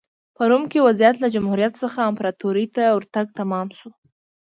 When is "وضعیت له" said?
0.87-1.27